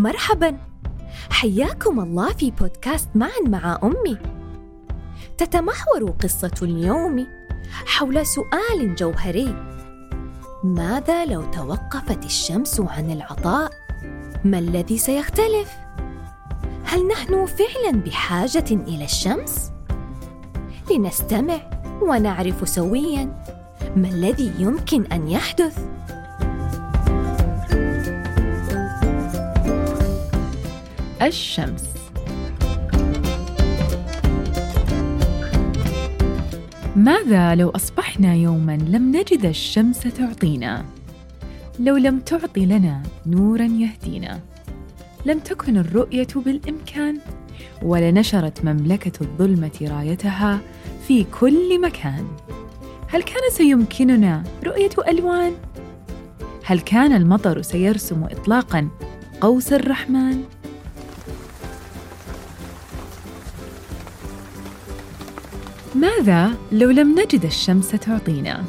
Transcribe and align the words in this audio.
مرحبا. 0.00 0.56
حياكم 1.30 2.00
الله 2.00 2.32
في 2.32 2.50
بودكاست 2.50 3.08
معا 3.14 3.40
مع 3.46 3.78
أمي. 3.82 4.18
تتمحور 5.38 6.10
قصة 6.22 6.54
اليوم 6.62 7.26
حول 7.86 8.26
سؤال 8.26 8.94
جوهري. 8.94 9.54
ماذا 10.64 11.24
لو 11.24 11.42
توقفت 11.42 12.24
الشمس 12.24 12.80
عن 12.80 13.10
العطاء؟ 13.10 13.70
ما 14.44 14.58
الذي 14.58 14.98
سيختلف؟ 14.98 15.72
هل 16.84 17.08
نحن 17.08 17.46
فعلا 17.46 18.00
بحاجة 18.00 18.70
إلى 18.70 19.04
الشمس؟ 19.04 19.72
لنستمع 20.90 21.60
ونعرف 22.02 22.68
سويا 22.68 23.42
ما 23.96 24.08
الذي 24.08 24.52
يمكن 24.58 25.04
أن 25.04 25.28
يحدث. 25.28 25.86
الشمس. 31.22 31.84
ماذا 36.96 37.54
لو 37.54 37.70
أصبحنا 37.70 38.34
يوما 38.34 38.76
لم 38.76 39.16
نجد 39.16 39.44
الشمس 39.44 40.00
تعطينا؟ 40.00 40.84
لو 41.80 41.96
لم 41.96 42.20
تعطي 42.20 42.66
لنا 42.66 43.02
نورا 43.26 43.64
يهدينا. 43.64 44.40
لم 45.26 45.38
تكن 45.38 45.76
الرؤية 45.76 46.28
بالإمكان 46.36 47.18
ولنشرت 47.82 48.64
مملكة 48.64 49.12
الظلمة 49.20 49.70
رايتها 49.82 50.60
في 51.08 51.24
كل 51.40 51.80
مكان. 51.80 52.26
هل 53.08 53.22
كان 53.22 53.50
سيمكننا 53.52 54.42
رؤية 54.66 54.90
ألوان؟ 55.08 55.52
هل 56.64 56.80
كان 56.80 57.12
المطر 57.12 57.62
سيرسم 57.62 58.24
اطلاقا 58.24 58.88
قوس 59.40 59.72
الرحمن؟ 59.72 60.44
ماذا 66.00 66.50
لو 66.72 66.90
لم 66.90 67.20
نجد 67.20 67.44
الشمس 67.44 67.90
تعطينا؟ 67.90 68.64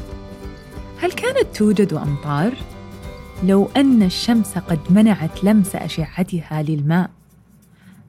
هل 1.00 1.12
كانت 1.12 1.56
توجد 1.56 1.94
أمطار؟ 1.94 2.54
لو 3.44 3.70
أن 3.78 4.04
الشمس 4.04 4.58
قد 4.58 4.80
منعت 4.90 5.44
لمس 5.44 5.76
أشعتها 5.76 6.62
للماء 6.62 7.10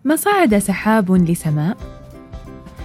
ما 0.04 0.16
صعد 0.16 0.58
سحاب 0.58 1.12
لسماء؟ 1.12 1.76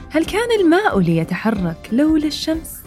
هل 0.09 0.25
كان 0.25 0.59
الماء 0.59 0.99
ليتحرك 0.99 1.89
لولا 1.91 2.27
الشمس 2.27 2.83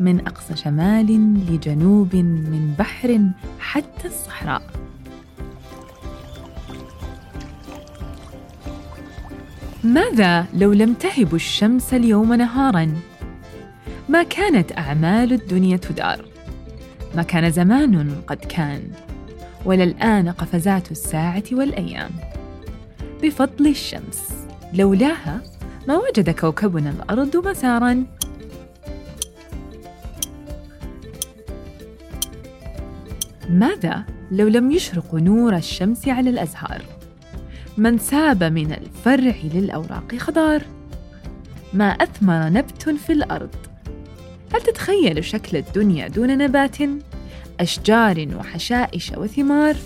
من 0.00 0.20
أقصى 0.20 0.56
شمال 0.56 1.06
لجنوب 1.50 2.16
من 2.16 2.74
بحر 2.78 3.20
حتى 3.58 4.08
الصحراء؟ 4.08 4.62
ماذا 9.84 10.46
لو 10.54 10.72
لم 10.72 10.94
تهب 10.94 11.34
الشمس 11.34 11.94
اليوم 11.94 12.34
نهارا؟ 12.34 12.94
ما 14.08 14.22
كانت 14.22 14.78
أعمال 14.78 15.32
الدنيا 15.32 15.76
تدار. 15.76 16.24
ما 17.14 17.22
كان 17.22 17.50
زمان 17.50 18.22
قد 18.26 18.36
كان 18.36 18.82
ولا 19.64 19.84
الان 19.84 20.28
قفزات 20.28 20.90
الساعة 20.90 21.42
والأيام. 21.52 22.10
بفضل 23.22 23.66
الشمس 23.66 24.46
لولاها 24.74 25.42
ما 25.88 25.96
وجد 25.96 26.30
كوكبنا 26.30 26.90
الأرض 26.90 27.48
مسارا. 27.48 28.04
ماذا 33.50 34.04
لو 34.30 34.48
لم 34.48 34.70
يشرق 34.70 35.14
نور 35.14 35.56
الشمس 35.56 36.08
على 36.08 36.30
الأزهار؟ 36.30 37.01
من 37.76 37.98
ساب 37.98 38.44
من 38.44 38.72
الفرع 38.72 39.34
للأوراق 39.54 40.14
خضار. 40.18 40.62
ما 41.72 41.90
أثمر 41.90 42.48
نبت 42.48 42.88
في 42.88 43.12
الأرض. 43.12 43.54
هل 44.54 44.62
تتخيل 44.62 45.24
شكل 45.24 45.56
الدنيا 45.56 46.08
دون 46.08 46.38
نبات؟ 46.38 46.76
أشجار 47.60 48.28
وحشائش 48.38 49.12
وثمار. 49.16 49.76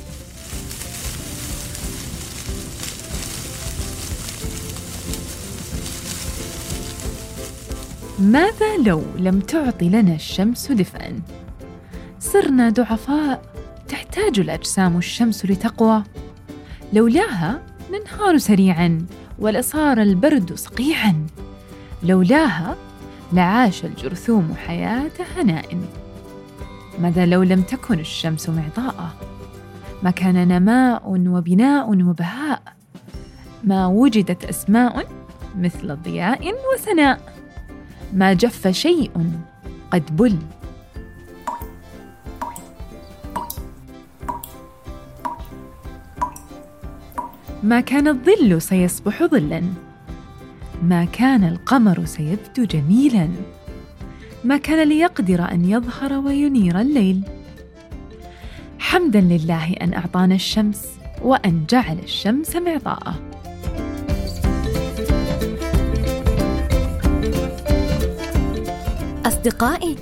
ماذا 8.19 8.77
لو 8.87 9.03
لم 9.19 9.41
تعطي 9.41 9.89
لنا 9.89 10.15
الشمس 10.15 10.73
دفئا؟ 10.73 11.21
صرنا 12.21 12.71
ضعفاء 12.71 13.43
تحتاج 13.89 14.41
الأجسام 14.41 14.99
الشمس 14.99 15.45
لتقوى. 15.47 16.03
لولاها 16.93 17.76
ننهار 17.97 18.39
سريعا 18.39 19.07
ولصار 19.39 20.03
البرد 20.03 20.55
صقيعا. 20.55 21.27
لولاها 22.03 22.77
لعاش 23.33 23.85
الجرثوم 23.85 24.55
حياة 24.67 25.11
هناء. 25.37 25.79
ماذا 26.99 27.27
لو 27.27 27.43
لم 27.43 27.63
تكن 27.63 28.01
الشمس 28.01 28.49
معطاءة 28.49 29.15
ما 30.03 30.11
كان 30.11 30.49
نماء 30.49 31.03
وبناء 31.07 31.91
وبهاء. 31.91 32.63
ما 33.65 33.87
وجدت 33.87 34.45
أسماء 34.45 35.07
مثل 35.59 35.97
ضياء 35.97 36.55
وسناء 36.75 37.21
ما 38.13 38.33
جف 38.33 38.69
شيء 38.69 39.11
قد 39.91 40.17
بل 40.17 40.37
ما 47.67 47.81
كان 47.81 48.09
الظل 48.09 48.63
سيصبح 48.63 49.23
ظلا. 49.25 49.63
ما 50.83 51.05
كان 51.05 51.45
القمر 51.45 52.05
سيبدو 52.05 52.65
جميلا. 52.65 53.29
ما 54.45 54.57
كان 54.57 54.89
ليقدر 54.89 55.53
أن 55.53 55.65
يظهر 55.65 56.13
وينير 56.13 56.81
الليل. 56.81 57.23
حمدا 58.79 59.21
لله 59.21 59.73
أن 59.73 59.95
أعطانا 59.95 60.35
الشمس 60.35 60.87
وأن 61.23 61.65
جعل 61.71 61.99
الشمس 61.99 62.57
معطاءه. 62.57 63.15
أصدقائي 69.27 69.97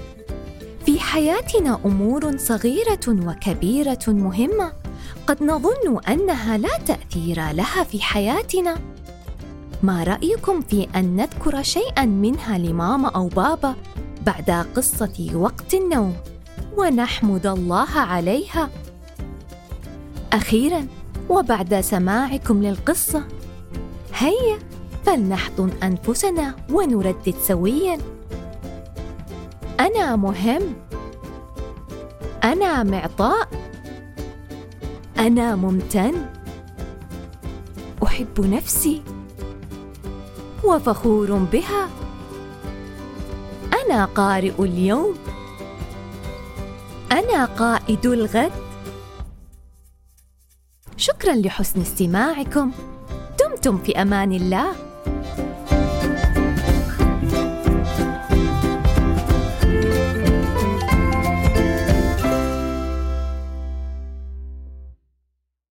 في 0.86 1.00
حياتنا 1.00 1.80
أمور 1.84 2.36
صغيرة 2.36 3.08
وكبيرة 3.08 4.04
مهمة. 4.08 4.83
قد 5.26 5.42
نظن 5.42 6.00
أنها 6.08 6.58
لا 6.58 6.78
تأثير 6.86 7.50
لها 7.52 7.84
في 7.84 8.00
حياتنا. 8.02 8.78
ما 9.82 10.04
رأيكم 10.04 10.60
في 10.60 10.88
أن 10.96 11.16
نذكر 11.16 11.62
شيئا 11.62 12.04
منها 12.04 12.58
لماما 12.58 13.08
أو 13.08 13.28
بابا 13.28 13.74
بعد 14.26 14.66
قصة 14.76 15.30
وقت 15.34 15.74
النوم 15.74 16.16
ونحمد 16.76 17.46
الله 17.46 17.90
عليها؟ 17.90 18.70
أخيرا 20.32 20.86
وبعد 21.28 21.80
سماعكم 21.80 22.62
للقصة 22.62 23.22
هيا 24.14 24.58
فلنحضن 25.06 25.70
أنفسنا 25.82 26.54
ونردد 26.70 27.34
سويا. 27.42 27.98
أنا 29.80 30.16
مهم. 30.16 30.62
أنا 32.44 32.82
معطاء. 32.82 33.63
أنا 35.24 35.56
ممتن. 35.56 36.26
أحب 38.04 38.40
نفسي. 38.40 39.02
وفخور 40.64 41.34
بها. 41.34 41.88
أنا 43.84 44.04
قارئ 44.04 44.52
اليوم. 44.58 45.14
أنا 47.12 47.44
قائد 47.44 48.06
الغد. 48.06 48.52
شكرا 50.96 51.34
لحسن 51.34 51.80
استماعكم. 51.80 52.72
دمتم 53.40 53.78
في 53.78 54.02
أمان 54.02 54.32
الله. 54.32 54.93